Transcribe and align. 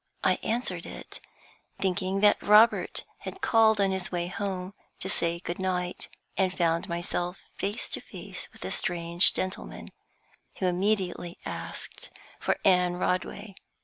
I 0.23 0.39
answered 0.41 0.87
it, 0.87 1.19
thinking 1.77 2.21
that 2.21 2.41
Robert 2.41 3.03
had 3.19 3.39
called 3.39 3.79
on 3.79 3.91
his 3.91 4.11
way 4.11 4.25
home 4.25 4.73
to 4.99 5.07
say 5.07 5.39
good 5.39 5.59
night, 5.59 6.07
and 6.35 6.57
found 6.57 6.89
myself 6.89 7.37
face 7.53 7.87
to 7.91 8.01
face 8.01 8.49
with 8.51 8.65
a 8.65 8.71
strange 8.71 9.31
gentleman, 9.35 9.89
who 10.57 10.65
immediately 10.65 11.37
asked 11.45 12.09
for 12.39 12.57
Anne 12.65 12.93
Rodway. 12.95 13.53